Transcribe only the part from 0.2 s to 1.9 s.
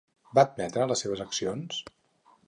Va admetre les seves accions?